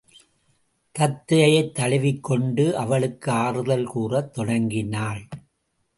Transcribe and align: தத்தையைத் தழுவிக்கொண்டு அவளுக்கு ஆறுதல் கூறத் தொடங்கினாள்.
தத்தையைத் 0.99 1.71
தழுவிக்கொண்டு 1.71 2.77
அவளுக்கு 2.77 3.31
ஆறுதல் 3.31 3.85
கூறத் 3.85 4.33
தொடங்கினாள். 4.33 5.27